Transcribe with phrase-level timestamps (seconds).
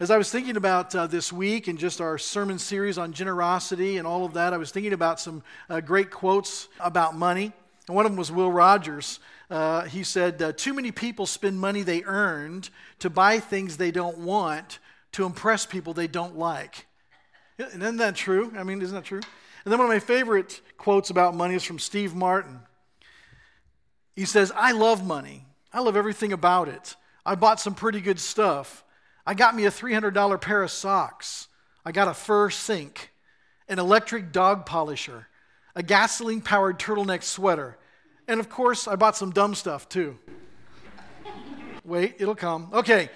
[0.00, 3.96] As I was thinking about uh, this week and just our sermon series on generosity
[3.96, 7.52] and all of that, I was thinking about some uh, great quotes about money.
[7.86, 9.20] And one of them was Will Rogers.
[9.48, 13.92] Uh, he said, uh, Too many people spend money they earned to buy things they
[13.92, 14.80] don't want
[15.12, 16.86] to impress people they don't like.
[17.58, 18.52] Isn't that true?
[18.56, 19.20] I mean, isn't that true?
[19.64, 22.58] And then one of my favorite quotes about money is from Steve Martin.
[24.16, 25.46] He says, I love money.
[25.72, 26.96] I love everything about it.
[27.24, 28.83] I bought some pretty good stuff.
[29.26, 31.48] I got me a $300 pair of socks.
[31.84, 33.10] I got a fur sink,
[33.68, 35.28] an electric dog polisher,
[35.74, 37.78] a gasoline powered turtleneck sweater,
[38.26, 40.18] and of course, I bought some dumb stuff too.
[41.84, 42.68] Wait, it'll come.
[42.72, 43.10] Okay.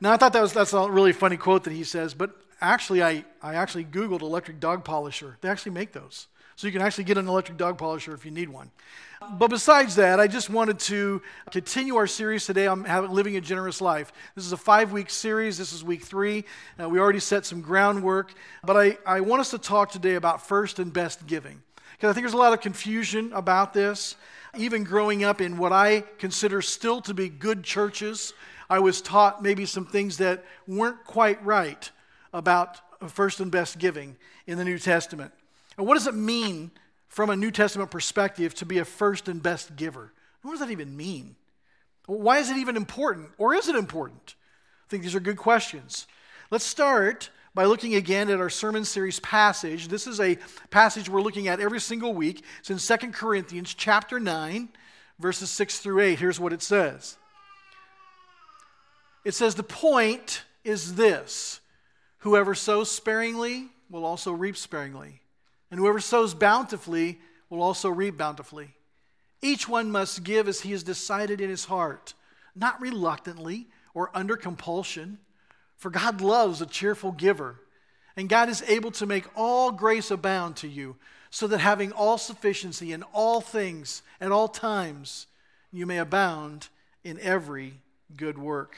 [0.00, 3.02] Now, I thought that was that's a really funny quote that he says, but actually,
[3.02, 5.38] I, I actually Googled electric dog polisher.
[5.40, 6.26] They actually make those.
[6.62, 8.70] So you can actually get an electric dog polisher if you need one.
[9.32, 11.20] But besides that, I just wanted to
[11.50, 14.12] continue our series today on living a generous life.
[14.36, 15.58] This is a five week series.
[15.58, 16.44] This is week three.
[16.80, 18.32] Uh, we already set some groundwork.
[18.62, 21.60] But I, I want us to talk today about first and best giving.
[21.96, 24.14] Because I think there's a lot of confusion about this.
[24.56, 28.34] Even growing up in what I consider still to be good churches,
[28.70, 31.90] I was taught maybe some things that weren't quite right
[32.32, 32.78] about
[33.10, 35.32] first and best giving in the New Testament.
[35.76, 36.70] And what does it mean
[37.08, 40.12] from a New Testament perspective to be a first and best giver?
[40.42, 41.36] What does that even mean?
[42.06, 43.30] Why is it even important?
[43.38, 44.34] Or is it important?
[44.86, 46.06] I think these are good questions.
[46.50, 49.88] Let's start by looking again at our sermon series passage.
[49.88, 50.36] This is a
[50.70, 52.44] passage we're looking at every single week.
[52.60, 54.68] It's in 2 Corinthians chapter 9,
[55.18, 56.18] verses 6 through 8.
[56.18, 57.16] Here's what it says.
[59.24, 61.60] It says, The point is this
[62.18, 65.21] whoever sows sparingly will also reap sparingly.
[65.72, 68.74] And whoever sows bountifully will also reap bountifully.
[69.40, 72.12] Each one must give as he has decided in his heart,
[72.54, 75.18] not reluctantly or under compulsion,
[75.78, 77.56] for God loves a cheerful giver.
[78.18, 80.96] And God is able to make all grace abound to you,
[81.30, 85.26] so that having all sufficiency in all things at all times,
[85.72, 86.68] you may abound
[87.02, 87.80] in every
[88.14, 88.76] good work.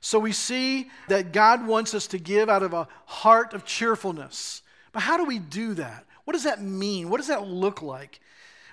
[0.00, 4.62] So we see that God wants us to give out of a heart of cheerfulness.
[4.98, 6.04] How do we do that?
[6.24, 7.08] What does that mean?
[7.08, 8.20] What does that look like?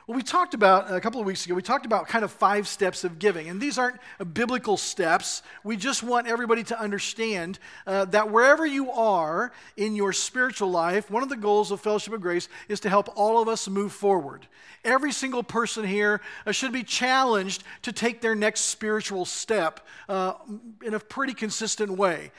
[0.07, 2.67] Well, we talked about a couple of weeks ago, we talked about kind of five
[2.67, 3.49] steps of giving.
[3.49, 3.97] And these aren't
[4.33, 5.41] biblical steps.
[5.63, 11.09] We just want everybody to understand uh, that wherever you are in your spiritual life,
[11.09, 13.93] one of the goals of Fellowship of Grace is to help all of us move
[13.93, 14.45] forward.
[14.83, 20.33] Every single person here uh, should be challenged to take their next spiritual step uh,
[20.83, 22.31] in a pretty consistent way.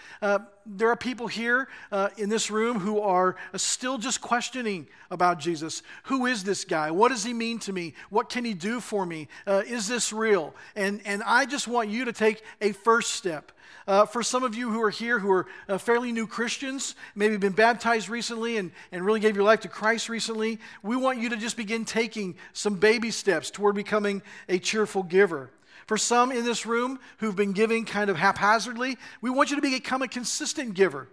[0.68, 5.82] There are people here uh, in this room who are still just questioning about Jesus.
[6.04, 6.90] Who is this guy?
[6.90, 7.94] What does he mean to me?
[8.10, 9.28] What can he do for me?
[9.46, 10.54] Uh, is this real?
[10.74, 13.52] And, and I just want you to take a first step.
[13.86, 17.36] Uh, for some of you who are here who are uh, fairly new Christians, maybe
[17.36, 21.28] been baptized recently and, and really gave your life to Christ recently, we want you
[21.28, 25.50] to just begin taking some baby steps toward becoming a cheerful giver.
[25.86, 29.62] For some in this room who've been giving kind of haphazardly, we want you to
[29.62, 31.08] become a consistent giver.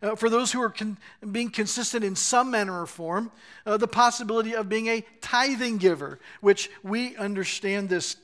[0.00, 0.98] Uh, for those who are con-
[1.30, 3.30] being consistent in some manner or form,
[3.66, 8.16] uh, the possibility of being a tithing giver, which we understand this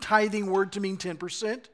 [0.00, 1.64] tithing word to mean 10%.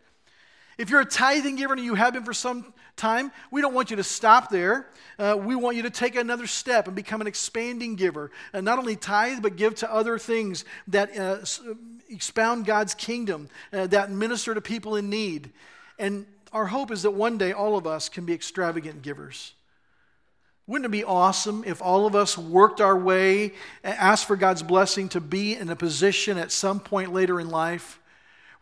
[0.78, 3.91] If you're a tithing giver and you have been for some time, we don't want
[3.91, 4.86] you to stop there.
[5.19, 8.30] Uh, we want you to take another step and become an expanding giver.
[8.53, 11.38] And not only tithe, but give to other things that uh,
[12.08, 15.50] expound God's kingdom, uh, that minister to people in need.
[15.98, 19.54] And our hope is that one day all of us can be extravagant givers.
[20.66, 25.09] Wouldn't it be awesome if all of us worked our way, asked for God's blessing
[25.10, 27.98] to be in a position at some point later in life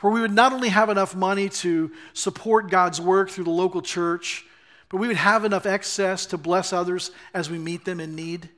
[0.00, 3.82] where we would not only have enough money to support God's work through the local
[3.82, 4.44] church,
[4.88, 8.48] but we would have enough excess to bless others as we meet them in need,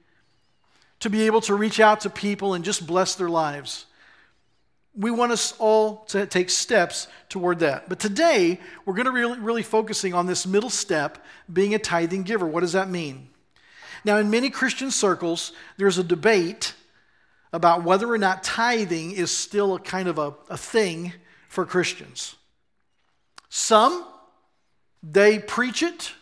[1.00, 3.86] to be able to reach out to people and just bless their lives.
[4.94, 7.88] We want us all to take steps toward that.
[7.88, 11.18] But today, we're going to really, really focusing on this middle step,
[11.52, 12.46] being a tithing giver.
[12.46, 13.28] What does that mean?
[14.04, 16.74] Now, in many Christian circles, there's a debate
[17.52, 21.12] about whether or not tithing is still a kind of a, a thing
[21.52, 22.34] for Christians.
[23.48, 24.04] Some,
[25.02, 26.12] they preach it,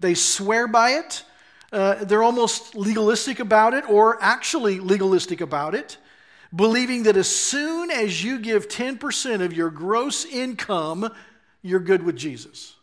[0.00, 1.24] they swear by it,
[1.72, 5.96] uh, they're almost legalistic about it, or actually legalistic about it
[6.54, 11.12] believing that as soon as you give 10% of your gross income,
[11.62, 12.74] you're good with Jesus.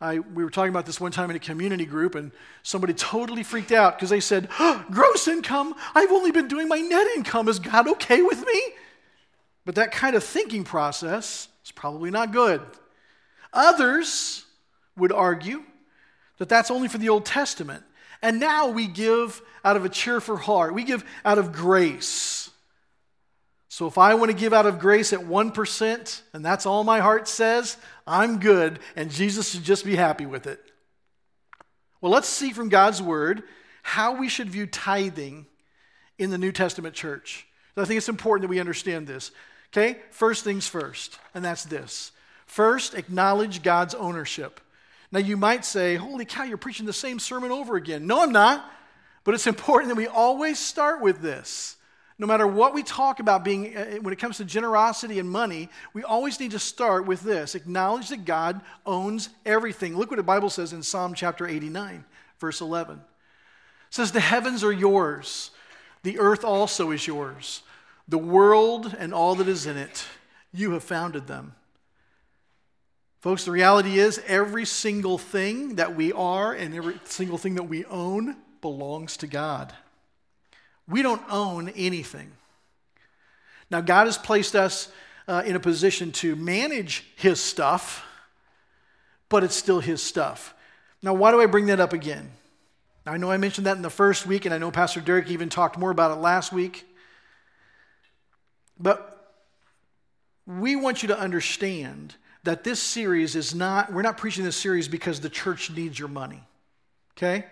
[0.00, 2.30] I, we were talking about this one time in a community group, and
[2.62, 5.74] somebody totally freaked out because they said, oh, Gross income?
[5.94, 7.48] I've only been doing my net income.
[7.48, 8.62] Is God okay with me?
[9.68, 12.62] But that kind of thinking process is probably not good.
[13.52, 14.46] Others
[14.96, 15.62] would argue
[16.38, 17.84] that that's only for the Old Testament.
[18.22, 22.48] And now we give out of a cheerful heart, we give out of grace.
[23.68, 27.00] So if I want to give out of grace at 1%, and that's all my
[27.00, 27.76] heart says,
[28.06, 30.64] I'm good, and Jesus should just be happy with it.
[32.00, 33.42] Well, let's see from God's word
[33.82, 35.44] how we should view tithing
[36.16, 37.44] in the New Testament church.
[37.76, 39.30] I think it's important that we understand this.
[39.72, 39.98] Okay?
[40.10, 42.12] First things first, and that's this.
[42.46, 44.60] First, acknowledge God's ownership.
[45.12, 48.06] Now, you might say, Holy cow, you're preaching the same sermon over again.
[48.06, 48.64] No, I'm not.
[49.24, 51.76] But it's important that we always start with this.
[52.20, 55.68] No matter what we talk about being uh, when it comes to generosity and money,
[55.92, 57.54] we always need to start with this.
[57.54, 59.96] Acknowledge that God owns everything.
[59.96, 62.04] Look what the Bible says in Psalm chapter 89,
[62.40, 62.96] verse 11.
[62.96, 63.02] It
[63.90, 65.52] says, "The heavens are yours,
[66.02, 67.62] the earth also is yours.
[68.08, 70.06] The world and all that is in it,
[70.52, 71.54] you have founded them."
[73.20, 77.64] Folks, the reality is every single thing that we are and every single thing that
[77.64, 79.74] we own belongs to God.
[80.86, 82.32] We don't own anything.
[83.70, 84.90] Now, God has placed us
[85.26, 88.04] uh, in a position to manage His stuff,
[89.28, 90.54] but it's still His stuff.
[91.02, 92.30] Now, why do I bring that up again?
[93.04, 95.48] I know I mentioned that in the first week, and I know Pastor Derek even
[95.48, 96.86] talked more about it last week.
[98.78, 99.34] But
[100.46, 102.14] we want you to understand
[102.44, 106.08] that this series is not, we're not preaching this series because the church needs your
[106.08, 106.42] money.
[107.16, 107.44] Okay?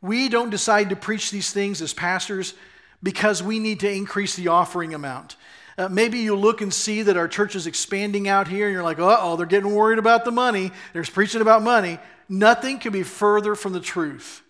[0.00, 2.54] We don't decide to preach these things as pastors
[3.02, 5.36] because we need to increase the offering amount.
[5.78, 8.82] Uh, maybe you look and see that our church is expanding out here, and you're
[8.82, 10.70] like, uh oh, they're getting worried about the money.
[10.92, 11.98] They're preaching about money.
[12.28, 14.41] Nothing can be further from the truth.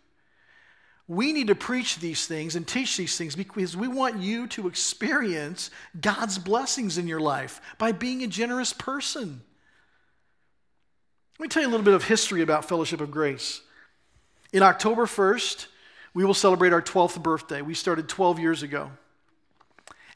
[1.08, 4.68] We need to preach these things and teach these things because we want you to
[4.68, 5.70] experience
[6.00, 9.42] God's blessings in your life by being a generous person.
[11.38, 13.62] Let me tell you a little bit of history about Fellowship of Grace.
[14.52, 15.66] In October 1st,
[16.14, 17.62] we will celebrate our 12th birthday.
[17.62, 18.90] We started 12 years ago.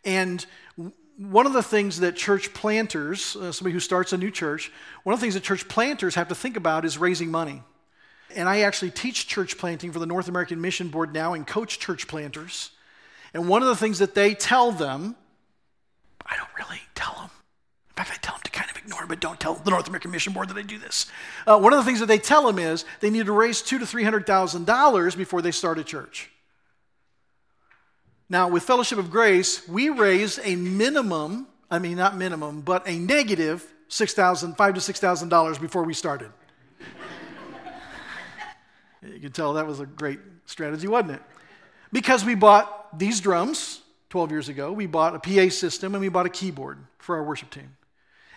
[0.04, 0.44] And
[1.16, 4.70] one of the things that church planters, uh, somebody who starts a new church,
[5.02, 7.62] one of the things that church planters have to think about is raising money.
[8.34, 11.78] And I actually teach church planting for the North American Mission Board now and coach
[11.78, 12.70] church planters.
[13.32, 15.16] And one of the things that they tell them,
[16.24, 17.30] I don't really tell them.
[17.90, 20.10] In fact, I tell them to kind of ignore, but don't tell the North American
[20.10, 21.06] Mission Board that I do this.
[21.46, 23.78] Uh, one of the things that they tell them is they need to raise two
[23.78, 26.30] to three hundred thousand dollars before they start a church.
[28.28, 32.98] Now, with Fellowship of Grace, we raised a minimum, I mean not minimum, but a
[32.98, 36.32] negative six thousand, five to six thousand dollars before we started.
[39.02, 41.22] You can tell that was a great strategy, wasn't it?
[41.92, 46.08] Because we bought these drums 12 years ago, we bought a PA system and we
[46.08, 47.76] bought a keyboard for our worship team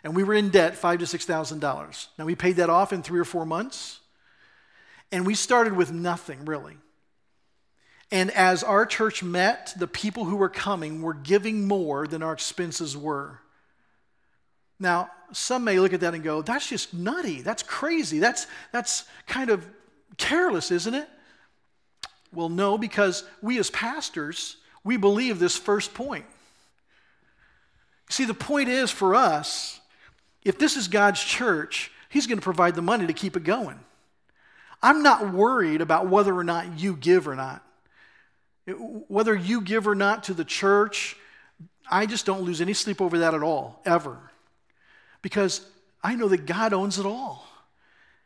[0.03, 2.09] and we were in debt five to six thousand dollars.
[2.17, 3.99] Now we paid that off in three or four months,
[5.11, 6.77] and we started with nothing really.
[8.11, 12.33] And as our church met, the people who were coming were giving more than our
[12.33, 13.39] expenses were.
[14.79, 17.43] Now, some may look at that and go, that's just nutty.
[17.43, 18.17] That's crazy.
[18.17, 19.67] That's, that's kind of
[20.19, 21.09] careless, isn't it?
[22.31, 26.25] Well, no, because we as pastors, we believe this first point.
[28.09, 29.79] See, the point is for us,
[30.43, 33.79] if this is God's church, He's going to provide the money to keep it going.
[34.81, 37.63] I'm not worried about whether or not you give or not.
[38.67, 41.15] Whether you give or not to the church,
[41.89, 44.17] I just don't lose any sleep over that at all, ever.
[45.21, 45.65] Because
[46.03, 47.48] I know that God owns it all.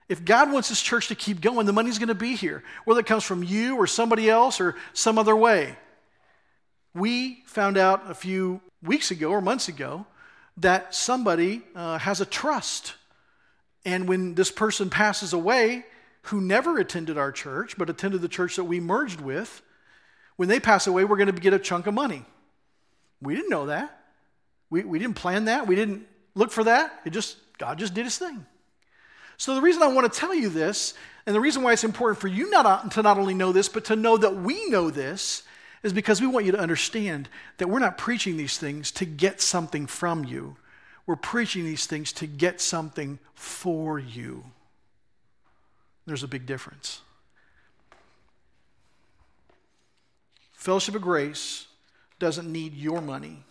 [0.09, 2.99] If God wants His church to keep going, the money's going to be here, whether
[2.99, 5.77] it comes from you or somebody else or some other way.
[6.93, 10.05] We found out a few weeks ago or months ago
[10.57, 12.95] that somebody uh, has a trust.
[13.85, 15.85] And when this person passes away,
[16.23, 19.61] who never attended our church, but attended the church that we merged with,
[20.35, 22.25] when they pass away, we're going to get a chunk of money.
[23.21, 23.99] We didn't know that.
[24.69, 25.67] We, we didn't plan that.
[25.67, 27.01] We didn't look for that.
[27.05, 28.45] It just, God just did his thing.
[29.43, 30.93] So the reason I want to tell you this,
[31.25, 33.67] and the reason why it's important for you not, uh, to not only know this,
[33.67, 35.43] but to know that we know this,
[35.83, 39.41] is because we want you to understand that we're not preaching these things to get
[39.41, 40.55] something from you.
[41.05, 44.45] We're preaching these things to get something for you.
[46.05, 47.01] There's a big difference.
[50.53, 51.67] Fellowship of Grace
[52.17, 53.43] doesn't need your money,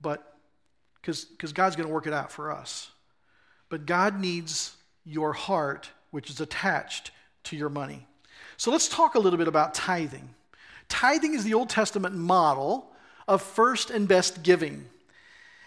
[0.00, 0.36] but
[1.00, 2.92] because God's going to work it out for us.
[3.68, 7.10] But God needs your heart, which is attached
[7.44, 8.06] to your money.
[8.56, 10.34] So let's talk a little bit about tithing.
[10.88, 12.90] Tithing is the Old Testament model
[13.26, 14.86] of first and best giving.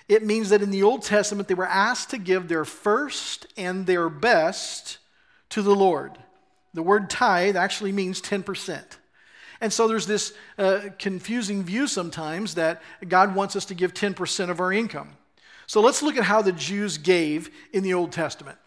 [0.07, 3.85] it means that in the Old Testament they were asked to give their first and
[3.85, 4.97] their best
[5.49, 6.17] to the Lord.
[6.73, 8.81] The word tithe actually means 10%.
[9.61, 14.49] And so there's this uh, confusing view sometimes that God wants us to give 10%
[14.49, 15.11] of our income.
[15.71, 18.57] So let's look at how the Jews gave in the Old Testament.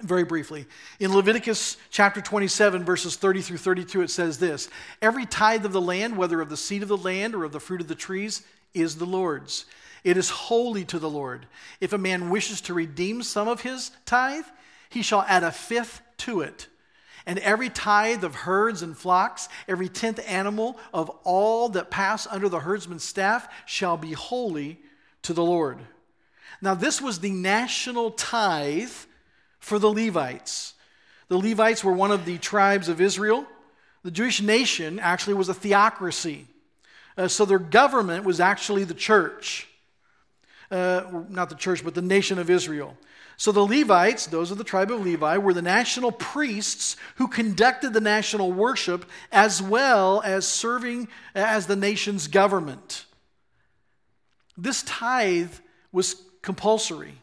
[0.00, 0.66] Very briefly.
[0.98, 4.68] In Leviticus chapter 27, verses 30 through 32, it says this
[5.00, 7.60] Every tithe of the land, whether of the seed of the land or of the
[7.60, 8.42] fruit of the trees,
[8.74, 9.66] is the Lord's.
[10.02, 11.46] It is holy to the Lord.
[11.80, 14.46] If a man wishes to redeem some of his tithe,
[14.88, 16.66] he shall add a fifth to it.
[17.24, 22.48] And every tithe of herds and flocks, every tenth animal of all that pass under
[22.48, 24.80] the herdsman's staff shall be holy
[25.22, 25.78] to the Lord.
[26.62, 28.92] Now, this was the national tithe
[29.58, 30.74] for the Levites.
[31.28, 33.46] The Levites were one of the tribes of Israel.
[34.02, 36.46] The Jewish nation actually was a theocracy.
[37.16, 39.68] Uh, so their government was actually the church
[40.70, 42.96] uh, not the church, but the nation of Israel.
[43.36, 47.92] So the Levites, those of the tribe of Levi, were the national priests who conducted
[47.92, 53.06] the national worship as well as serving as the nation's government.
[54.56, 55.54] This tithe
[55.90, 57.14] was compulsory,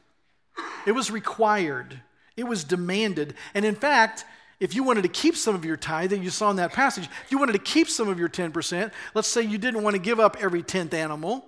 [0.85, 2.01] it was required,
[2.35, 3.33] it was demanded.
[3.53, 4.25] And in fact,
[4.59, 7.07] if you wanted to keep some of your tithe that you saw in that passage,
[7.25, 10.01] if you wanted to keep some of your 10%, let's say you didn't want to
[10.01, 11.45] give up every 10th animal,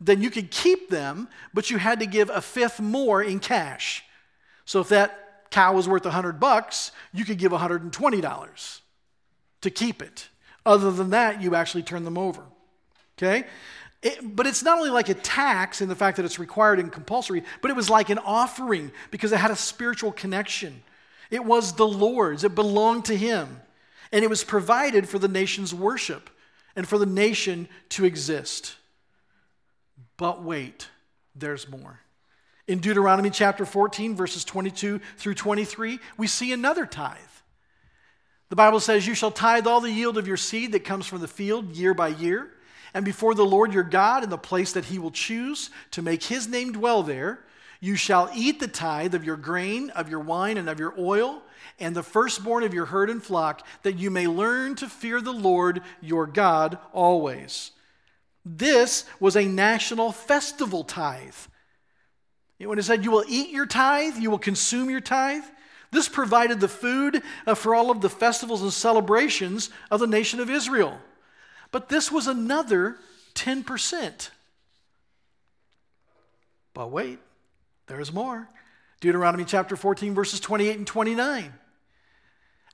[0.00, 4.02] then you could keep them, but you had to give a fifth more in cash.
[4.64, 8.80] So if that cow was worth 100 bucks, you could give $120
[9.60, 10.28] to keep it.
[10.64, 12.42] Other than that, you actually turn them over.
[13.18, 13.46] Okay?
[14.02, 16.90] It, but it's not only like a tax in the fact that it's required and
[16.90, 20.82] compulsory, but it was like an offering because it had a spiritual connection.
[21.30, 23.60] It was the Lord's, it belonged to Him.
[24.12, 26.30] And it was provided for the nation's worship
[26.74, 28.76] and for the nation to exist.
[30.16, 30.88] But wait,
[31.34, 32.00] there's more.
[32.66, 37.18] In Deuteronomy chapter 14, verses 22 through 23, we see another tithe.
[38.48, 41.20] The Bible says, You shall tithe all the yield of your seed that comes from
[41.20, 42.50] the field year by year,
[42.94, 46.24] and before the Lord your God in the place that he will choose to make
[46.24, 47.40] his name dwell there.
[47.80, 51.42] You shall eat the tithe of your grain, of your wine, and of your oil,
[51.78, 55.32] and the firstborn of your herd and flock, that you may learn to fear the
[55.32, 57.70] Lord your God always.
[58.44, 61.34] This was a national festival tithe.
[62.58, 65.44] When it said, You will eat your tithe, you will consume your tithe,
[65.90, 70.40] this provided the food uh, for all of the festivals and celebrations of the nation
[70.40, 70.98] of Israel.
[71.70, 72.96] But this was another
[73.34, 74.30] 10%.
[76.74, 77.18] But wait,
[77.86, 78.48] there's more.
[79.00, 81.52] Deuteronomy chapter 14, verses 28 and 29.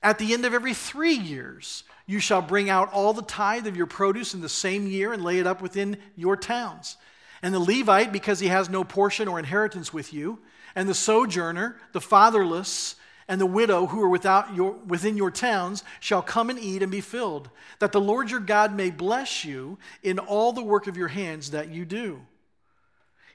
[0.03, 3.75] At the end of every three years, you shall bring out all the tithe of
[3.75, 6.97] your produce in the same year and lay it up within your towns.
[7.41, 10.39] And the Levite, because he has no portion or inheritance with you,
[10.75, 12.95] and the sojourner, the fatherless,
[13.27, 16.91] and the widow who are without your, within your towns shall come and eat and
[16.91, 20.95] be filled, that the Lord your God may bless you in all the work of
[20.95, 22.21] your hands that you do.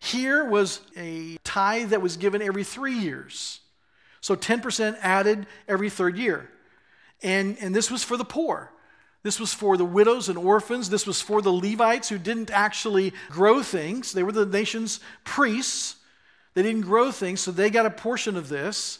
[0.00, 3.60] Here was a tithe that was given every three years.
[4.20, 6.48] So 10% added every third year.
[7.22, 8.72] And, and this was for the poor.
[9.22, 10.90] This was for the widows and orphans.
[10.90, 14.12] This was for the Levites who didn't actually grow things.
[14.12, 15.96] They were the nation's priests.
[16.54, 18.98] They didn't grow things, so they got a portion of this.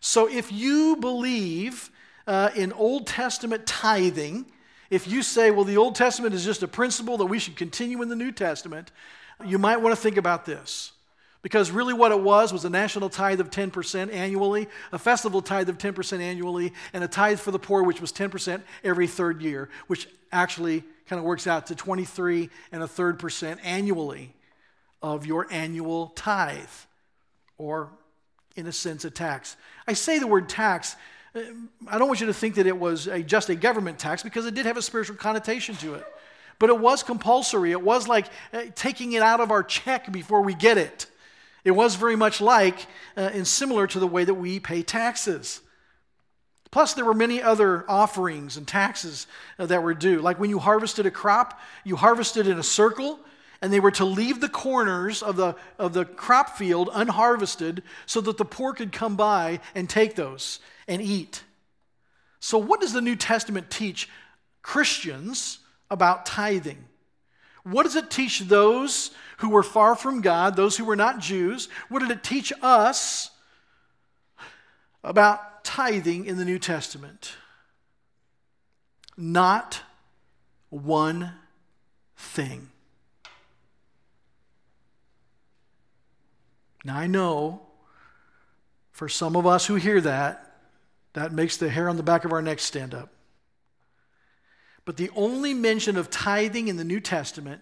[0.00, 1.90] So if you believe
[2.26, 4.46] uh, in Old Testament tithing,
[4.90, 8.00] if you say, well, the Old Testament is just a principle that we should continue
[8.02, 8.90] in the New Testament,
[9.44, 10.92] you might want to think about this.
[11.40, 15.68] Because really, what it was was a national tithe of 10% annually, a festival tithe
[15.68, 19.68] of 10% annually, and a tithe for the poor, which was 10% every third year,
[19.86, 24.34] which actually kind of works out to 23 and a third percent annually
[25.00, 26.66] of your annual tithe,
[27.56, 27.90] or
[28.58, 29.56] in a sense, a tax.
[29.86, 30.96] I say the word tax.
[31.34, 31.40] Uh,
[31.86, 34.46] I don't want you to think that it was a, just a government tax because
[34.46, 36.04] it did have a spiritual connotation to it.
[36.58, 37.70] But it was compulsory.
[37.70, 41.06] It was like uh, taking it out of our check before we get it.
[41.64, 42.86] It was very much like
[43.16, 45.60] uh, and similar to the way that we pay taxes.
[46.70, 49.26] Plus, there were many other offerings and taxes
[49.58, 50.20] uh, that were due.
[50.20, 53.20] Like when you harvested a crop, you harvested in a circle,
[53.60, 58.20] and they were to leave the corners of the, of the crop field unharvested so
[58.20, 61.42] that the poor could come by and take those and eat.
[62.40, 64.08] So, what does the New Testament teach
[64.62, 65.58] Christians
[65.90, 66.84] about tithing?
[67.64, 71.68] What does it teach those who were far from God, those who were not Jews?
[71.88, 73.30] What did it teach us
[75.02, 77.34] about tithing in the New Testament?
[79.16, 79.82] Not
[80.70, 81.32] one
[82.16, 82.70] thing.
[86.88, 87.60] Now, I know
[88.92, 90.56] for some of us who hear that,
[91.12, 93.10] that makes the hair on the back of our neck stand up.
[94.86, 97.60] But the only mention of tithing in the New Testament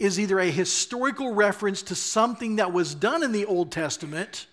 [0.00, 4.48] is either a historical reference to something that was done in the Old Testament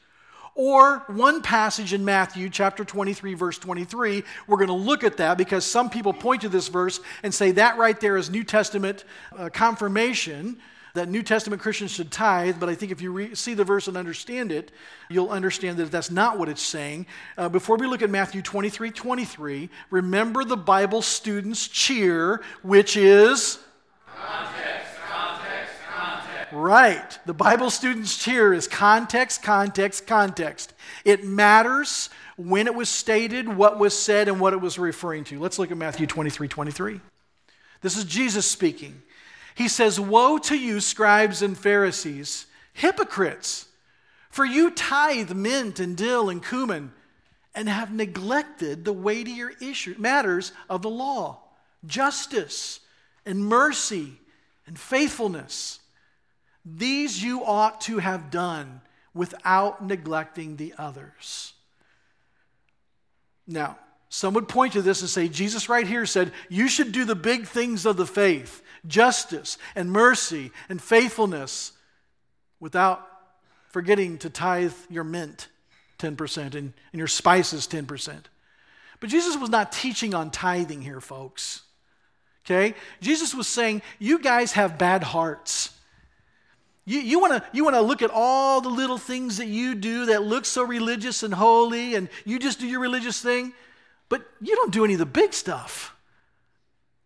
[0.53, 4.23] or one passage in Matthew chapter 23, verse 23.
[4.45, 7.53] We're going to look at that because some people point to this verse and say
[7.53, 9.03] that right there is New Testament
[9.35, 10.59] uh, confirmation
[10.93, 13.87] that New Testament Christians should tithe, but I think if you re- see the verse
[13.87, 14.71] and understand it,
[15.09, 17.05] you'll understand that that's not what it's saying.
[17.37, 23.59] Uh, before we look at Matthew 23 23, remember the Bible students' cheer, which is.
[24.05, 26.53] Context, context, context.
[26.53, 27.19] Right.
[27.25, 30.73] The Bible students' cheer is context, context, context.
[31.05, 35.39] It matters when it was stated, what was said, and what it was referring to.
[35.39, 36.99] Let's look at Matthew 23 23.
[37.81, 39.01] This is Jesus speaking.
[39.55, 43.67] He says, Woe to you, scribes and Pharisees, hypocrites!
[44.29, 46.93] For you tithe mint and dill and cumin
[47.53, 51.39] and have neglected the weightier issue, matters of the law
[51.85, 52.79] justice
[53.25, 54.19] and mercy
[54.67, 55.79] and faithfulness.
[56.63, 58.81] These you ought to have done
[59.13, 61.53] without neglecting the others.
[63.47, 63.77] Now,
[64.13, 67.15] some would point to this and say, Jesus right here said, You should do the
[67.15, 71.71] big things of the faith justice and mercy and faithfulness
[72.59, 73.07] without
[73.69, 75.47] forgetting to tithe your mint
[75.99, 78.23] 10% and, and your spices 10%.
[78.99, 81.61] But Jesus was not teaching on tithing here, folks.
[82.45, 82.75] Okay?
[82.99, 85.73] Jesus was saying, You guys have bad hearts.
[86.83, 90.07] You, you want to you wanna look at all the little things that you do
[90.07, 93.53] that look so religious and holy, and you just do your religious thing,
[94.11, 95.95] but you don't do any of the big stuff.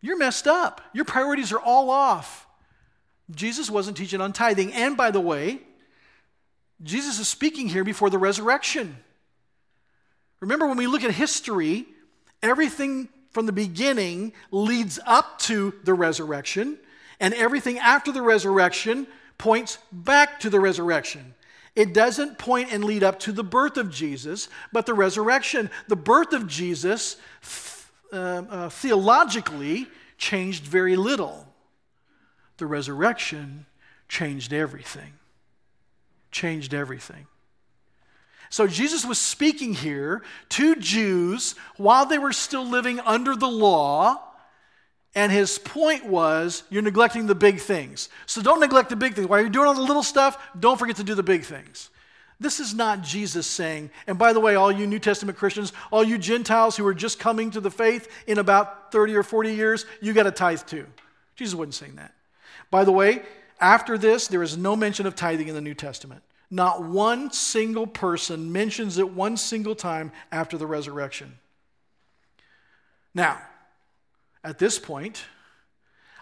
[0.02, 0.82] You're messed up.
[0.92, 2.48] Your priorities are all off.
[3.30, 4.74] Jesus wasn't teaching on tithing.
[4.74, 5.60] And by the way,
[6.82, 8.98] Jesus is speaking here before the resurrection.
[10.40, 11.86] Remember, when we look at history,
[12.42, 16.80] everything from the beginning leads up to the resurrection,
[17.20, 19.06] and everything after the resurrection
[19.38, 21.35] points back to the resurrection.
[21.76, 25.70] It doesn't point and lead up to the birth of Jesus, but the resurrection.
[25.88, 27.18] The birth of Jesus
[28.14, 31.48] uh, uh, theologically changed very little.
[32.58, 33.66] The resurrection
[34.08, 35.14] changed everything.
[36.32, 37.28] Changed everything.
[38.50, 44.25] So Jesus was speaking here to Jews while they were still living under the law.
[45.16, 48.10] And his point was, you're neglecting the big things.
[48.26, 49.28] So don't neglect the big things.
[49.28, 51.90] While you're doing all the little stuff, don't forget to do the big things.
[52.38, 56.04] This is not Jesus saying, and by the way, all you New Testament Christians, all
[56.04, 59.86] you Gentiles who are just coming to the faith in about 30 or 40 years,
[60.02, 60.86] you got to tithe too.
[61.38, 62.14] Jesus wasn't saying that.
[62.70, 63.22] By the way,
[63.62, 66.24] after this, there is no mention of tithing in the New Testament.
[66.52, 71.38] Not one single person mentions it one single time after the resurrection.
[73.14, 73.40] Now,
[74.46, 75.24] at this point,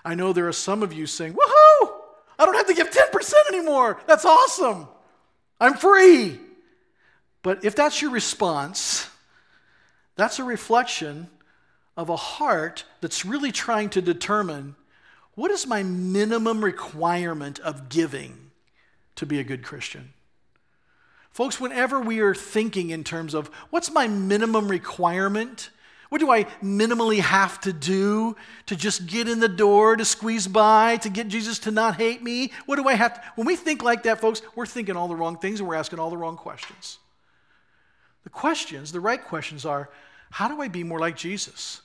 [0.05, 1.91] I know there are some of you saying, Woohoo!
[2.39, 4.01] I don't have to give 10% anymore.
[4.07, 4.87] That's awesome.
[5.59, 6.39] I'm free.
[7.43, 9.07] But if that's your response,
[10.15, 11.29] that's a reflection
[11.95, 14.75] of a heart that's really trying to determine
[15.35, 18.51] what is my minimum requirement of giving
[19.15, 20.13] to be a good Christian?
[21.31, 25.69] Folks, whenever we are thinking in terms of what's my minimum requirement,
[26.13, 28.35] what do I minimally have to do
[28.67, 32.21] to just get in the door, to squeeze by, to get Jesus to not hate
[32.21, 32.51] me?
[32.67, 33.21] What do I have to?
[33.33, 35.97] When we think like that, folks, we're thinking all the wrong things and we're asking
[35.97, 36.99] all the wrong questions.
[38.25, 39.89] The questions, the right questions are
[40.29, 41.81] how do I be more like Jesus?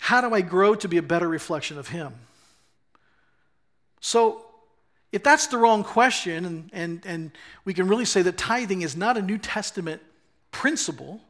[0.00, 2.12] How do I grow to be a better reflection of Him?
[4.00, 4.44] So,
[5.12, 7.30] if that's the wrong question, and, and, and
[7.64, 10.02] we can really say that tithing is not a New Testament
[10.50, 11.20] principle,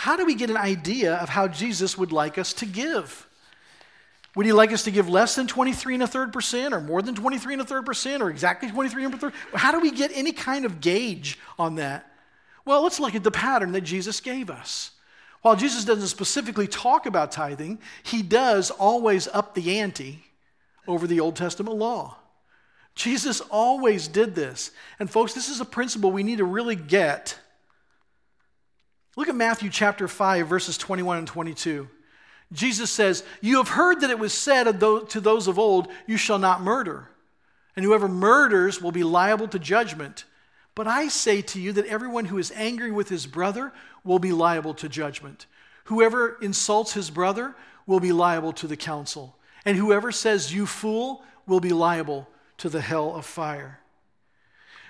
[0.00, 3.28] how do we get an idea of how Jesus would like us to give?
[4.34, 7.02] Would he like us to give less than 23 and a third percent, or more
[7.02, 9.34] than 23 and a third percent, or exactly 23 and a third?
[9.52, 12.10] How do we get any kind of gauge on that?
[12.64, 14.92] Well, let's look at the pattern that Jesus gave us.
[15.42, 20.24] While Jesus doesn't specifically talk about tithing, he does always up the ante
[20.88, 22.16] over the Old Testament law.
[22.94, 24.70] Jesus always did this.
[24.98, 27.38] And, folks, this is a principle we need to really get
[29.20, 31.90] Look at Matthew chapter 5, verses 21 and 22.
[32.54, 36.38] Jesus says, You have heard that it was said to those of old, You shall
[36.38, 37.10] not murder,
[37.76, 40.24] and whoever murders will be liable to judgment.
[40.74, 44.32] But I say to you that everyone who is angry with his brother will be
[44.32, 45.44] liable to judgment.
[45.84, 47.54] Whoever insults his brother
[47.86, 49.36] will be liable to the council.
[49.66, 53.80] And whoever says, You fool, will be liable to the hell of fire.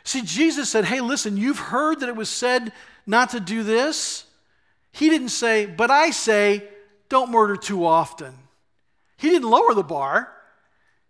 [0.05, 2.73] See, Jesus said, Hey, listen, you've heard that it was said
[3.11, 4.25] not to do this.
[4.93, 6.65] He didn't say, But I say,
[7.09, 8.33] don't murder too often.
[9.19, 10.33] He didn't lower the bar.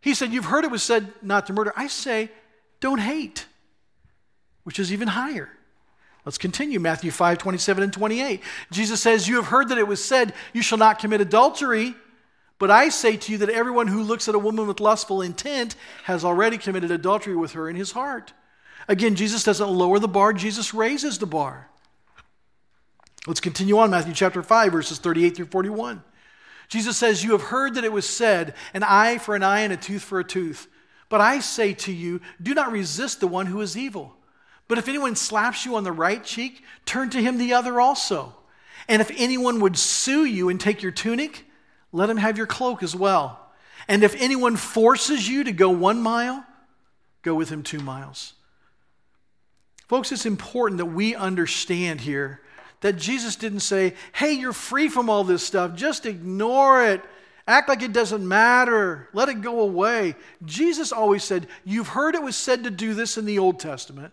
[0.00, 1.72] He said, You've heard it was said not to murder.
[1.76, 2.30] I say,
[2.80, 3.46] Don't hate,
[4.64, 5.50] which is even higher.
[6.24, 6.80] Let's continue.
[6.80, 8.40] Matthew 5 27 and 28.
[8.70, 11.94] Jesus says, You have heard that it was said, You shall not commit adultery.
[12.58, 15.76] But I say to you that everyone who looks at a woman with lustful intent
[16.04, 18.34] has already committed adultery with her in his heart.
[18.86, 21.69] Again, Jesus doesn't lower the bar, Jesus raises the bar.
[23.26, 26.02] Let's continue on, Matthew chapter 5, verses 38 through 41.
[26.68, 29.72] Jesus says, You have heard that it was said, an eye for an eye and
[29.72, 30.68] a tooth for a tooth.
[31.08, 34.16] But I say to you, do not resist the one who is evil.
[34.68, 38.36] But if anyone slaps you on the right cheek, turn to him the other also.
[38.88, 41.44] And if anyone would sue you and take your tunic,
[41.92, 43.50] let him have your cloak as well.
[43.88, 46.46] And if anyone forces you to go one mile,
[47.22, 48.34] go with him two miles.
[49.88, 52.40] Folks, it's important that we understand here
[52.80, 57.02] that Jesus didn't say, hey, you're free from all this stuff, just ignore it.
[57.46, 59.08] Act like it doesn't matter.
[59.12, 60.14] Let it go away.
[60.44, 64.12] Jesus always said, You've heard it was said to do this in the Old Testament,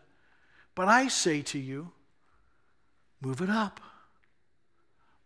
[0.73, 1.91] but I say to you,
[3.21, 3.79] move it up.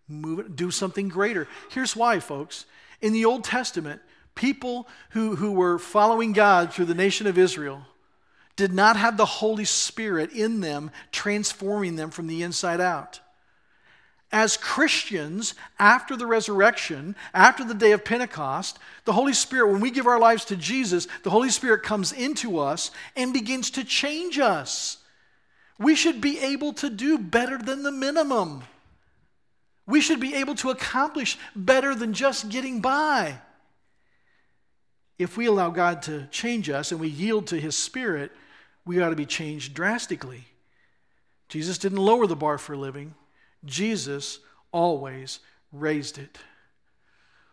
[0.10, 1.48] Move it, do something greater.
[1.70, 2.66] Here's why, folks.
[3.00, 4.02] In the Old Testament,
[4.36, 7.84] people who, who were following God through the nation of Israel
[8.58, 13.22] did not have the Holy Spirit in them, transforming them from the inside out
[14.32, 19.92] as Christians, after the resurrection, after the day of Pentecost, the Holy Spirit, when we
[19.92, 24.40] give our lives to Jesus, the Holy Spirit comes into us and begins to change
[24.40, 24.98] us.
[25.78, 28.64] We should be able to do better than the minimum.
[29.86, 33.40] We should be able to accomplish better than just getting by.
[35.18, 38.32] If we allow God to change us and we yield to His Spirit,
[38.86, 40.46] we ought to be changed drastically.
[41.50, 43.14] Jesus didn't lower the bar for living.
[43.66, 44.40] Jesus
[44.72, 45.40] always
[45.72, 46.38] raised it.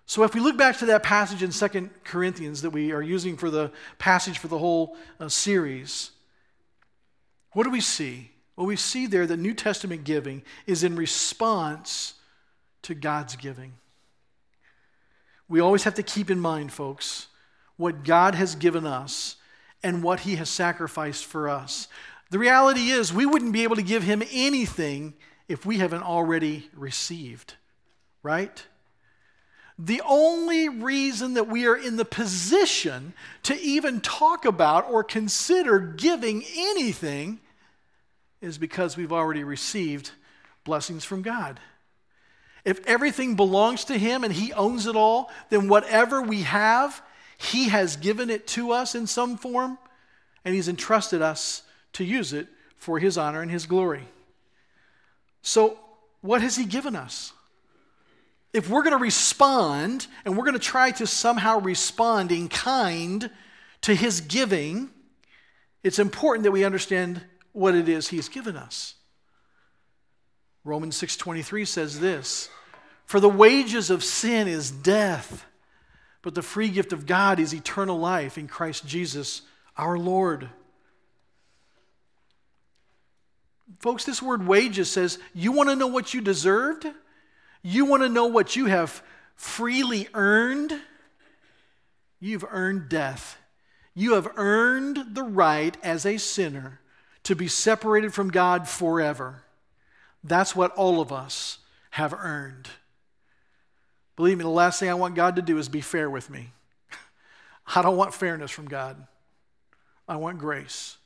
[0.06, 3.36] So, if we look back to that passage in Second Corinthians that we are using
[3.36, 6.12] for the passage for the whole uh, series,
[7.52, 8.30] what do we see?
[8.56, 12.14] Well, we see there that New Testament giving is in response
[12.82, 13.74] to God's giving.
[15.46, 17.26] We always have to keep in mind, folks,
[17.76, 19.36] what God has given us
[19.82, 21.86] and what He has sacrificed for us.
[22.30, 25.14] The reality is, we wouldn't be able to give Him anything
[25.48, 27.54] if we haven't already received,
[28.22, 28.66] right?
[29.78, 35.78] The only reason that we are in the position to even talk about or consider
[35.78, 37.40] giving anything
[38.40, 40.10] is because we've already received
[40.64, 41.60] blessings from God.
[42.64, 47.00] If everything belongs to Him and He owns it all, then whatever we have,
[47.38, 49.78] He has given it to us in some form,
[50.44, 51.62] and He's entrusted us
[51.94, 54.08] to use it for His honor and His glory.
[55.42, 55.78] So,
[56.20, 57.32] what has He given us?
[58.52, 63.30] If we're going to respond and we're going to try to somehow respond in kind
[63.82, 64.90] to His giving,
[65.82, 67.22] it's important that we understand
[67.52, 68.94] what it is He's given us.
[70.64, 72.48] Romans 6:23 says this,
[73.04, 75.44] "For the wages of sin is death,
[76.22, 79.42] but the free gift of God is eternal life in Christ Jesus
[79.76, 80.50] our Lord."
[83.78, 86.86] Folks, this word wages says, you want to know what you deserved?
[87.62, 89.02] You want to know what you have
[89.36, 90.72] freely earned?
[92.20, 93.38] You've earned death.
[93.94, 96.80] You have earned the right as a sinner
[97.24, 99.42] to be separated from God forever.
[100.24, 101.58] That's what all of us
[101.90, 102.68] have earned.
[104.16, 106.50] Believe me, the last thing I want God to do is be fair with me.
[107.74, 109.06] I don't want fairness from God,
[110.08, 110.97] I want grace.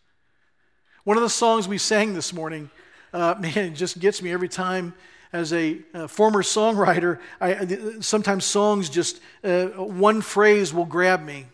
[1.04, 2.70] One of the songs we sang this morning,
[3.12, 4.94] uh, man, it just gets me every time.
[5.32, 7.66] As a, a former songwriter, I,
[8.00, 11.46] sometimes songs just, uh, one phrase will grab me.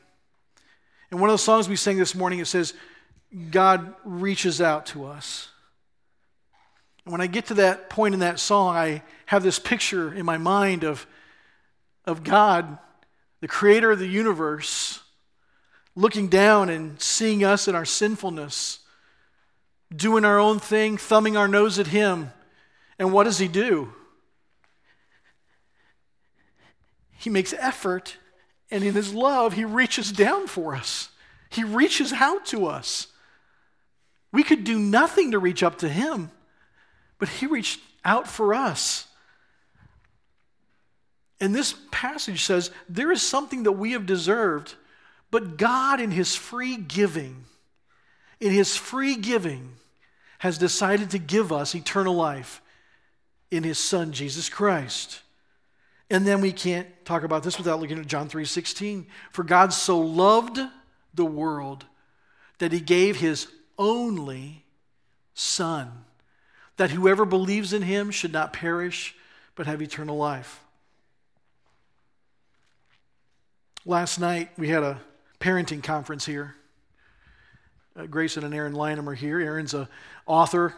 [1.12, 2.74] And one of the songs we sang this morning, it says,
[3.52, 5.50] God reaches out to us.
[7.04, 10.26] And when I get to that point in that song, I have this picture in
[10.26, 11.06] my mind of,
[12.04, 12.78] of God,
[13.40, 15.00] the creator of the universe,
[15.94, 18.80] looking down and seeing us in our sinfulness
[19.94, 22.31] doing our own thing, thumbing our nose at Him.
[22.98, 23.92] And what does He do?
[27.18, 28.16] He makes effort,
[28.70, 31.11] and in His love, He reaches down for us.
[31.51, 33.09] He reaches out to us.
[34.31, 36.31] We could do nothing to reach up to Him,
[37.18, 39.07] but He reached out for us.
[41.40, 44.74] And this passage says there is something that we have deserved,
[45.31, 47.44] but God, in His free giving,
[48.40, 49.74] in his free giving,
[50.38, 52.62] has decided to give us eternal life
[53.51, 55.20] in his son Jesus Christ.
[56.11, 59.07] And then we can't talk about this without looking at John 3:16.
[59.31, 60.61] For God so loved
[61.12, 61.87] the world
[62.59, 64.64] that he gave his only
[65.35, 66.05] son
[66.77, 69.14] that whoever believes in him should not perish
[69.55, 70.61] but have eternal life.
[73.85, 75.01] Last night we had a
[75.40, 76.55] parenting conference here.
[77.98, 79.40] Uh, Grayson and Erin Lynham are here.
[79.40, 79.88] Erin's a
[80.24, 80.74] author,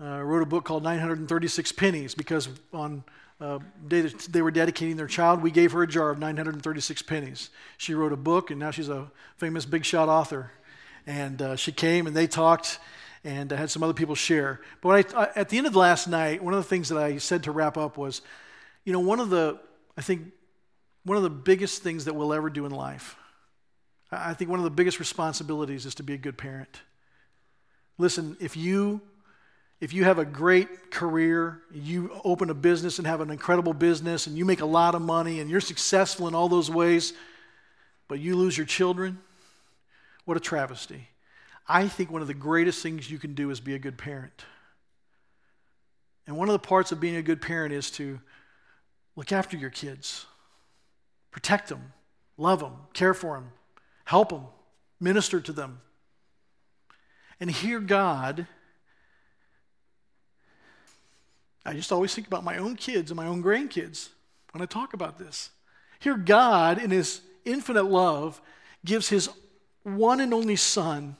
[0.00, 3.04] uh, wrote a book called 936 Pennies because on
[3.40, 7.02] uh, day that they were dedicating their child, we gave her a jar of 936
[7.02, 7.50] pennies.
[7.78, 10.52] She wrote a book, and now she's a famous big shot author.
[11.06, 12.78] And uh, she came and they talked
[13.24, 14.60] and I had some other people share.
[14.82, 17.44] But I, at the end of last night, one of the things that I said
[17.44, 18.20] to wrap up was,
[18.84, 19.58] you know, one of the,
[19.96, 20.26] I think,
[21.04, 23.16] one of the biggest things that we'll ever do in life,
[24.10, 26.82] I think one of the biggest responsibilities is to be a good parent.
[27.98, 29.00] Listen, if you
[29.80, 34.26] if you have a great career, you open a business and have an incredible business
[34.26, 37.12] and you make a lot of money and you're successful in all those ways,
[38.08, 39.18] but you lose your children,
[40.24, 41.08] what a travesty.
[41.68, 44.44] I think one of the greatest things you can do is be a good parent.
[46.26, 48.20] And one of the parts of being a good parent is to
[49.16, 50.24] look after your kids,
[51.30, 51.92] protect them,
[52.38, 53.50] love them, care for them,
[54.04, 54.46] help them,
[55.00, 55.80] minister to them.
[57.40, 58.46] And hear God.
[61.66, 64.08] I just always think about my own kids and my own grandkids
[64.52, 65.50] when I talk about this.
[65.98, 68.40] Here, God, in His infinite love,
[68.84, 69.28] gives His
[69.82, 71.16] one and only Son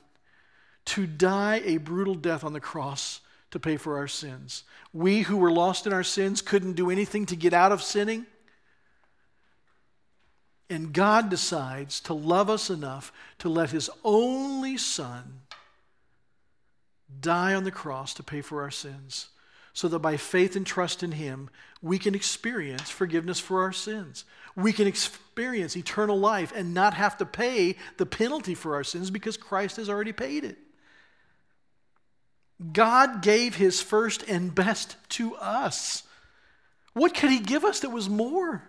[0.87, 3.20] to die a brutal death on the cross
[3.51, 4.64] to pay for our sins.
[4.92, 8.27] We who were lost in our sins couldn't do anything to get out of sinning.
[10.70, 15.40] And God decides to love us enough to let His only Son
[17.20, 19.29] die on the cross to pay for our sins,
[19.72, 21.50] so that by faith and trust in Him,
[21.83, 24.24] we can experience forgiveness for our sins.
[24.57, 29.11] We can experience eternal life and not have to pay the penalty for our sins
[29.11, 30.57] because Christ has already paid it.
[32.72, 36.05] God gave his first and best to us.
[36.92, 38.62] What could he give us that was more?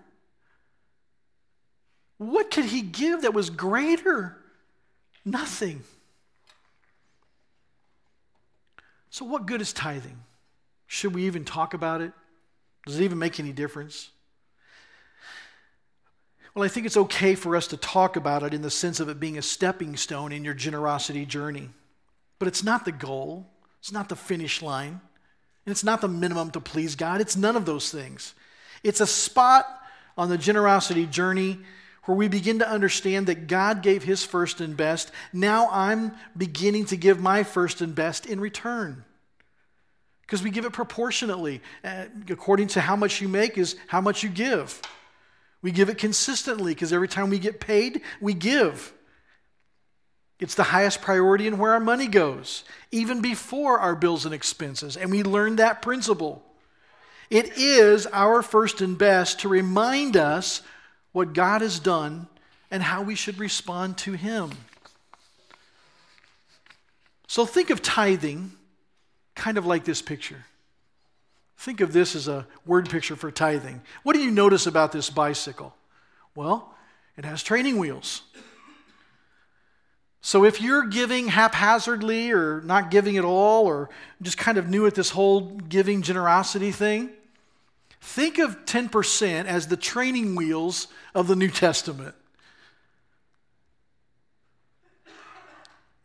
[2.17, 4.38] What could he give that was greater?
[5.25, 5.84] Nothing.
[9.10, 10.19] So, what good is tithing?
[10.88, 12.12] Should we even talk about it?
[12.86, 14.10] Does it even make any difference?
[16.54, 19.10] Well, I think it's okay for us to talk about it in the sense of
[19.10, 21.69] it being a stepping stone in your generosity journey.
[22.39, 23.47] But it's not the goal.
[23.80, 25.01] It's not the finish line.
[25.65, 27.19] And it's not the minimum to please God.
[27.19, 28.34] It's none of those things.
[28.84, 29.65] It's a spot
[30.17, 31.60] on the generosity journey
[32.06, 35.12] where we begin to understand that God gave his first and best.
[35.34, 39.04] Now I'm beginning to give my first and best in return.
[40.22, 41.62] Because we give it proportionately.
[41.84, 44.82] Uh, according to how much you make, is how much you give.
[45.62, 48.94] We give it consistently because every time we get paid, we give.
[50.39, 54.98] It's the highest priority in where our money goes, even before our bills and expenses.
[54.98, 56.44] And we learned that principle.
[57.30, 60.62] It is our first and best to remind us
[61.15, 62.28] what God has done
[62.69, 64.51] and how we should respond to Him.
[67.25, 68.51] So think of tithing
[69.34, 70.43] kind of like this picture.
[71.58, 73.82] Think of this as a word picture for tithing.
[74.04, 75.73] What do you notice about this bicycle?
[76.36, 76.75] Well,
[77.15, 78.23] it has training wheels.
[80.19, 83.89] So if you're giving haphazardly or not giving at all or
[84.21, 87.12] just kind of new at this whole giving generosity thing,
[88.06, 92.13] think of 10% as the training wheels of the New Testament.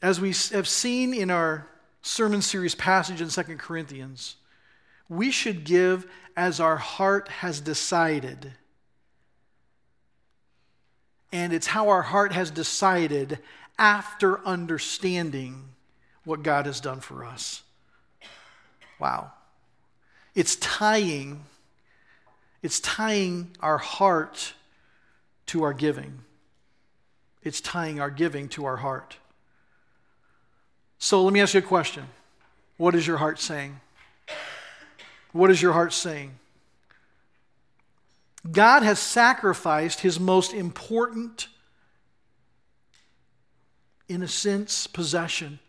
[0.03, 1.69] As we have seen in our
[2.01, 4.37] sermon series passage in 2 Corinthians,
[5.11, 8.55] we should give as our heart has decided.
[11.31, 13.41] And it's how our heart has decided
[13.79, 15.69] after understanding
[16.25, 17.63] what God has done for us.
[18.99, 19.33] Wow.
[20.35, 21.45] It's tying
[22.62, 24.55] it's tying our heart
[25.46, 26.20] to our giving.
[27.42, 29.16] It's tying our giving to our heart.
[30.99, 32.05] So let me ask you a question.
[32.77, 33.81] What is your heart saying?
[35.33, 36.33] What is your heart saying?
[38.51, 41.49] God has sacrificed his most important
[44.09, 45.61] in a sense, possession,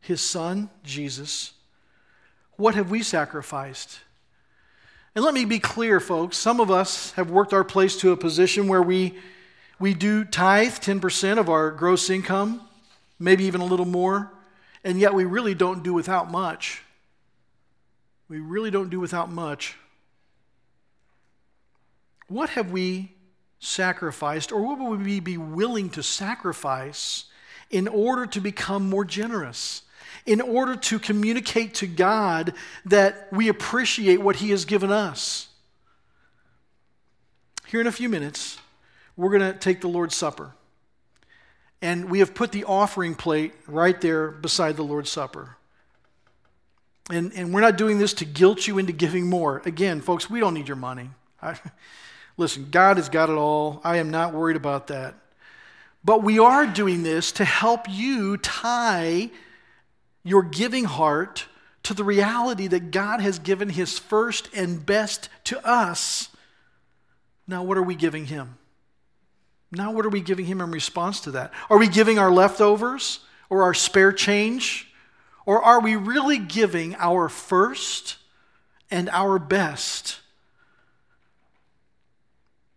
[0.00, 1.52] his son, Jesus.
[2.56, 4.00] What have we sacrificed?
[5.14, 6.38] And let me be clear, folks.
[6.38, 9.18] Some of us have worked our place to a position where we,
[9.78, 12.62] we do tithe 10% of our gross income,
[13.18, 14.32] maybe even a little more.
[14.84, 16.82] and yet we really don't do without much.
[18.28, 19.76] We really don't do without much.
[22.28, 23.12] What have we
[23.60, 27.26] sacrificed, or what would we be willing to sacrifice
[27.70, 29.82] in order to become more generous?
[30.24, 32.54] In order to communicate to God
[32.84, 35.48] that we appreciate what He has given us?
[37.66, 38.58] Here in a few minutes,
[39.16, 40.52] we're going to take the Lord's Supper.
[41.80, 45.56] And we have put the offering plate right there beside the Lord's Supper.
[47.10, 49.60] And, and we're not doing this to guilt you into giving more.
[49.64, 51.10] Again, folks, we don't need your money.
[51.40, 51.58] I,
[52.36, 53.80] listen, God has got it all.
[53.82, 55.14] I am not worried about that.
[56.04, 59.30] But we are doing this to help you tie
[60.22, 61.46] your giving heart
[61.84, 66.28] to the reality that God has given His first and best to us.
[67.46, 68.56] Now, what are we giving Him?
[69.72, 71.50] Now, what are we giving him in response to that?
[71.70, 74.92] Are we giving our leftovers or our spare change?
[75.46, 78.18] Or are we really giving our first
[78.90, 80.20] and our best?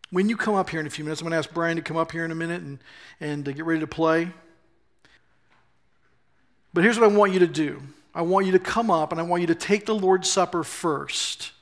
[0.10, 1.82] When you come up here in a few minutes, I'm going to ask Brian to
[1.82, 2.80] come up here in a minute and,
[3.20, 4.32] and to get ready to play.
[6.76, 7.82] But here's what I want you to do
[8.14, 10.64] I want you to come up and I want you to take the Lord's Supper
[10.64, 11.54] first.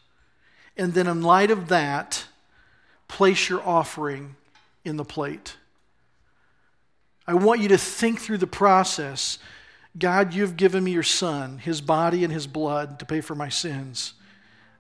[0.76, 2.26] And then, in light of that,
[3.08, 4.36] place your offering
[4.84, 5.56] in the plate.
[7.28, 9.38] I want you to think through the process.
[9.98, 13.50] God, you've given me your son, his body and his blood to pay for my
[13.50, 14.14] sins.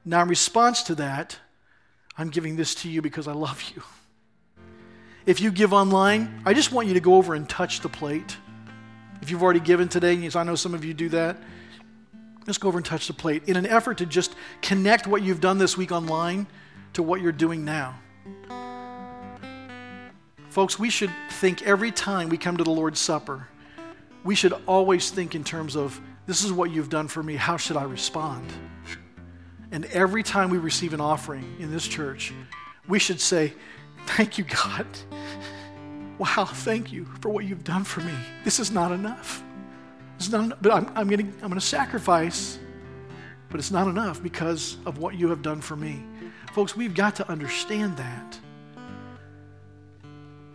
[0.03, 1.37] Now, in response to that,
[2.17, 3.83] I'm giving this to you because I love you.
[5.27, 8.35] If you give online, I just want you to go over and touch the plate.
[9.23, 11.38] If you've already given today, I know some of you do that,
[12.45, 15.39] just go over and touch the plate in an effort to just connect what you've
[15.39, 16.45] done this week online
[16.91, 17.97] to what you're doing now.
[20.49, 23.47] Folks, we should think every time we come to the Lord's Supper,
[24.25, 27.38] we should always think in terms of this is what you've done for me.
[27.38, 28.51] How should I respond?
[29.71, 32.33] And every time we receive an offering in this church,
[32.89, 33.53] we should say,
[34.05, 34.86] Thank you, God.
[36.17, 38.13] Wow, thank you for what you've done for me.
[38.43, 39.43] This is not enough.
[40.17, 42.60] It's not enough, but I'm, I'm going to I'm going to sacrifice,
[43.49, 46.04] but it's not enough because of what you have done for me.
[46.54, 48.39] Folks, we've got to understand that.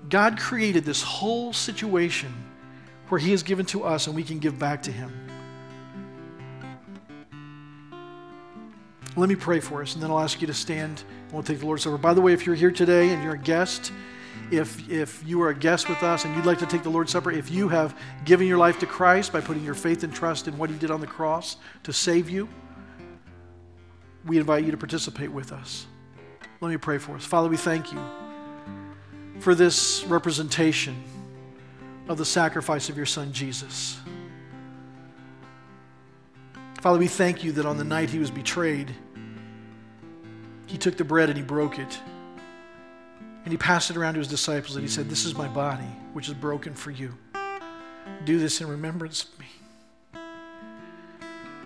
[0.08, 2.32] God created this whole situation
[3.08, 5.12] where He has given to us and we can give back to Him.
[9.16, 11.58] Let me pray for us, and then I'll ask you to stand and we'll take
[11.58, 11.98] the Lord's Supper.
[11.98, 13.92] By the way, if you're here today and you're a guest,
[14.50, 17.12] if, if you are a guest with us and you'd like to take the Lord's
[17.12, 20.48] Supper, if you have given your life to Christ by putting your faith and trust
[20.48, 22.48] in what He did on the cross to save you,
[24.24, 25.86] we invite you to participate with us.
[26.60, 27.24] Let me pray for us.
[27.24, 28.02] Father, we thank you
[29.40, 31.02] for this representation
[32.08, 33.98] of the sacrifice of your son Jesus.
[36.80, 38.94] Father, we thank you that on the night he was betrayed,
[40.66, 42.00] he took the bread and he broke it.
[43.48, 45.88] And he passed it around to his disciples and he said, This is my body,
[46.12, 47.14] which is broken for you.
[48.26, 49.46] Do this in remembrance of me.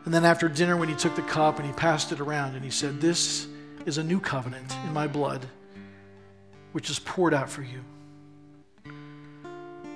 [0.05, 2.65] And then after dinner, when he took the cup and he passed it around and
[2.65, 3.49] he said, This
[3.85, 5.45] is a new covenant in my blood
[6.71, 7.81] which is poured out for you.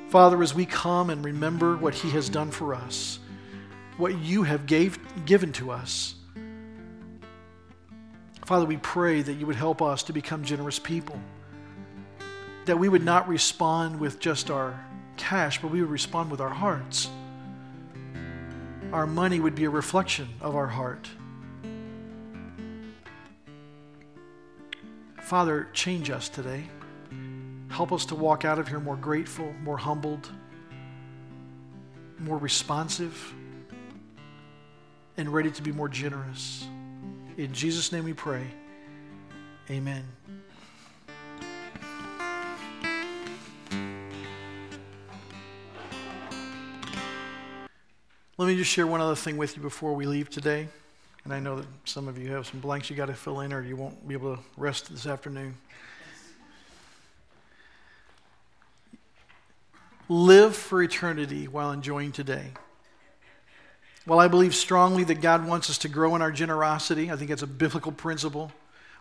[0.08, 3.20] Father, as we come and remember what He has done for us,
[3.96, 6.16] what you have gave, given to us,
[8.44, 11.20] Father, we pray that you would help us to become generous people.
[12.66, 14.84] That we would not respond with just our
[15.16, 17.08] cash, but we would respond with our hearts.
[18.92, 21.08] Our money would be a reflection of our heart.
[25.22, 26.64] Father, change us today.
[27.68, 30.30] Help us to walk out of here more grateful, more humbled,
[32.18, 33.34] more responsive,
[35.16, 36.66] and ready to be more generous.
[37.36, 38.46] In Jesus' name we pray.
[39.68, 40.04] Amen.
[48.38, 50.68] Let me just share one other thing with you before we leave today.
[51.24, 53.50] And I know that some of you have some blanks you got to fill in,
[53.50, 55.56] or you won't be able to rest this afternoon.
[60.10, 62.48] Live for eternity while enjoying today.
[64.04, 67.30] While I believe strongly that God wants us to grow in our generosity, I think
[67.30, 68.52] it's a biblical principle.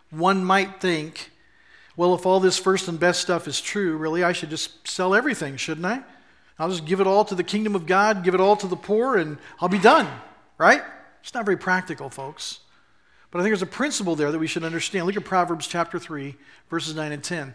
[0.08, 1.30] One might think,
[1.94, 5.14] well, if all this first and best stuff is true, really, I should just sell
[5.14, 6.02] everything, shouldn't I?
[6.58, 8.76] I'll just give it all to the kingdom of God, give it all to the
[8.76, 10.08] poor, and I'll be done,
[10.58, 10.82] right?
[11.22, 12.60] It's not very practical, folks.
[13.30, 15.06] But I think there's a principle there that we should understand.
[15.06, 16.36] Look at Proverbs chapter 3,
[16.70, 17.54] verses 9 and 10.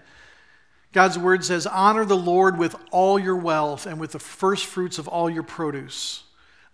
[0.92, 5.00] God's word says, Honor the Lord with all your wealth and with the first fruits
[5.00, 6.24] of all your produce.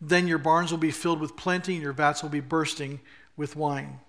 [0.01, 2.99] Then your barns will be filled with plenty, and your vats will be bursting
[3.35, 3.99] with wine.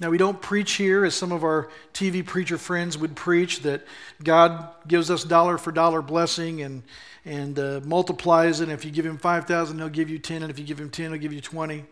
[0.00, 3.86] Now, we don't preach here, as some of our TV preacher friends would preach, that
[4.22, 6.82] God gives us dollar for dollar blessing and,
[7.24, 8.64] and uh, multiplies it.
[8.64, 10.42] And if you give him 5,000, he'll give you 10.
[10.42, 11.84] And if you give him 10, he'll give you 20.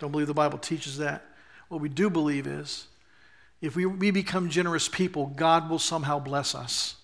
[0.00, 1.24] Don't believe the Bible teaches that.
[1.68, 2.86] What we do believe is
[3.60, 6.96] if we, we become generous people, God will somehow bless us.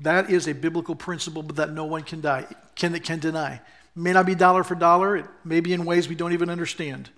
[0.00, 3.54] That is a biblical principle, but that no one can, die, can, can deny.
[3.54, 3.60] It
[3.94, 7.10] may not be dollar for dollar, it may be in ways we don't even understand.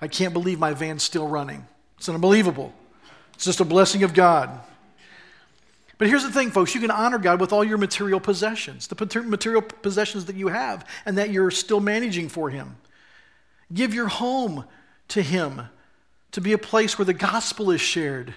[0.00, 1.66] I can't believe my van's still running.
[1.96, 2.72] It's unbelievable.
[3.34, 4.50] It's just a blessing of God.
[5.98, 9.22] But here's the thing, folks you can honor God with all your material possessions, the
[9.24, 12.76] material possessions that you have and that you're still managing for Him.
[13.72, 14.64] Give your home
[15.08, 15.62] to Him
[16.32, 18.34] to be a place where the gospel is shared,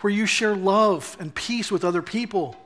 [0.00, 2.56] where you share love and peace with other people.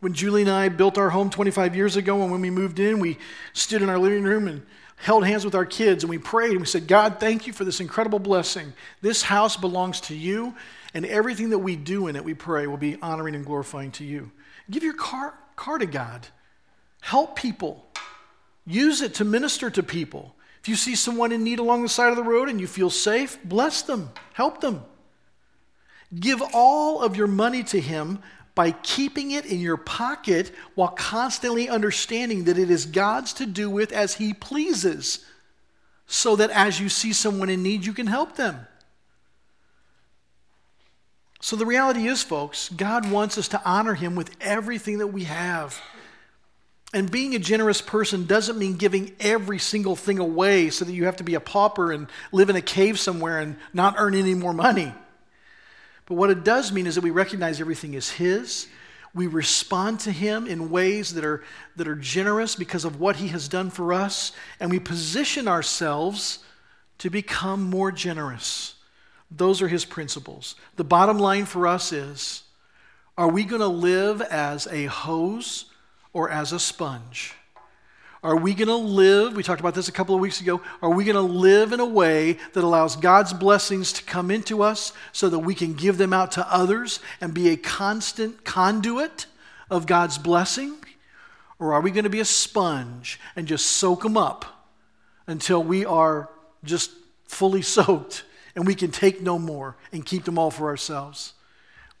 [0.00, 2.98] When Julie and I built our home 25 years ago, and when we moved in,
[2.98, 3.18] we
[3.52, 4.66] stood in our living room and
[4.96, 7.64] held hands with our kids and we prayed and we said, God, thank you for
[7.64, 8.72] this incredible blessing.
[9.02, 10.54] This house belongs to you,
[10.94, 14.04] and everything that we do in it, we pray, will be honoring and glorifying to
[14.04, 14.30] you.
[14.70, 16.26] Give your car, car to God.
[17.00, 17.86] Help people.
[18.66, 20.34] Use it to minister to people.
[20.60, 22.90] If you see someone in need along the side of the road and you feel
[22.90, 24.82] safe, bless them, help them.
[26.18, 28.18] Give all of your money to Him
[28.56, 33.70] by keeping it in your pocket while constantly understanding that it is God's to do
[33.70, 35.24] with as He pleases,
[36.08, 38.66] so that as you see someone in need, you can help them.
[41.40, 45.24] So the reality is, folks, God wants us to honor Him with everything that we
[45.24, 45.80] have.
[46.94, 51.04] And being a generous person doesn't mean giving every single thing away so that you
[51.04, 54.34] have to be a pauper and live in a cave somewhere and not earn any
[54.34, 54.94] more money.
[56.06, 58.68] But what it does mean is that we recognize everything is His.
[59.14, 61.42] We respond to Him in ways that are,
[61.76, 66.38] that are generous because of what He has done for us, and we position ourselves
[66.98, 68.74] to become more generous.
[69.30, 70.54] Those are His principles.
[70.76, 72.42] The bottom line for us is
[73.18, 75.64] are we going to live as a hose
[76.12, 77.34] or as a sponge?
[78.26, 79.36] Are we going to live?
[79.36, 80.60] We talked about this a couple of weeks ago.
[80.82, 84.64] Are we going to live in a way that allows God's blessings to come into
[84.64, 89.26] us so that we can give them out to others and be a constant conduit
[89.70, 90.74] of God's blessing?
[91.60, 94.66] Or are we going to be a sponge and just soak them up
[95.28, 96.28] until we are
[96.64, 96.90] just
[97.26, 98.24] fully soaked
[98.56, 101.34] and we can take no more and keep them all for ourselves?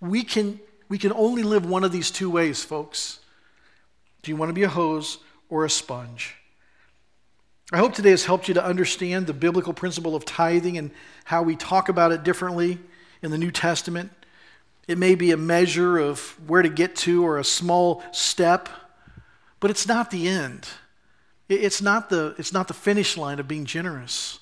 [0.00, 0.58] We can,
[0.88, 3.20] we can only live one of these two ways, folks.
[4.24, 5.18] Do you want to be a hose
[5.48, 6.36] or a sponge.
[7.72, 10.92] I hope today has helped you to understand the biblical principle of tithing and
[11.24, 12.78] how we talk about it differently
[13.22, 14.12] in the New Testament.
[14.86, 18.68] It may be a measure of where to get to or a small step,
[19.58, 20.68] but it's not the end.
[21.48, 24.38] It's not the, it's not the finish line of being generous.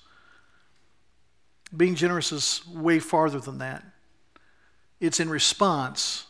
[1.75, 3.85] Being generous is way farther than that.
[5.01, 6.27] It's in response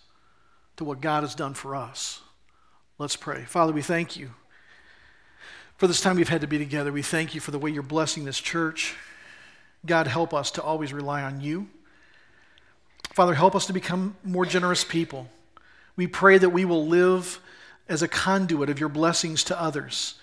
[0.76, 2.20] to what God has done for us.
[2.98, 3.44] Let's pray.
[3.44, 4.30] Father, we thank you
[5.76, 6.92] for this time we've had to be together.
[6.92, 8.94] We thank you for the way you're blessing this church.
[9.84, 11.68] God, help us to always rely on you.
[13.12, 15.28] Father, help us to become more generous people.
[15.96, 17.38] We pray that we will live
[17.88, 20.14] as a conduit of your blessings to others.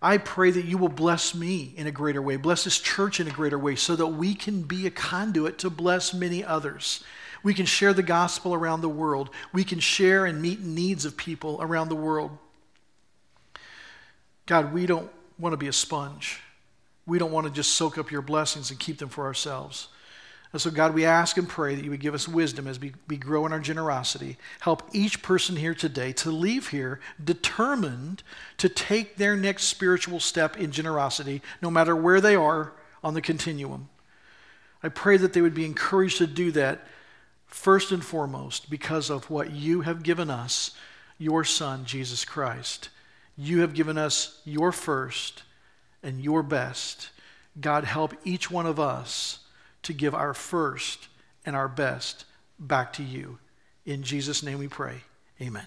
[0.00, 3.28] I pray that you will bless me in a greater way, bless this church in
[3.28, 7.04] a greater way, so that we can be a conduit to bless many others.
[7.44, 9.30] We can share the gospel around the world.
[9.52, 12.36] We can share and meet needs of people around the world.
[14.46, 16.40] God, we don't want to be a sponge.
[17.06, 19.88] We don't want to just soak up your blessings and keep them for ourselves.
[20.52, 22.92] And so, God, we ask and pray that you would give us wisdom as we,
[23.08, 24.36] we grow in our generosity.
[24.60, 28.22] Help each person here today to leave here determined
[28.58, 32.72] to take their next spiritual step in generosity, no matter where they are
[33.02, 33.88] on the continuum.
[34.82, 36.86] I pray that they would be encouraged to do that
[37.46, 40.72] first and foremost because of what you have given us,
[41.18, 42.90] your Son, Jesus Christ.
[43.36, 45.42] You have given us your first
[46.02, 47.10] and your best.
[47.60, 49.40] God, help each one of us
[49.82, 51.08] to give our first
[51.44, 52.24] and our best
[52.58, 53.38] back to you.
[53.84, 55.02] In Jesus' name we pray.
[55.40, 55.66] Amen.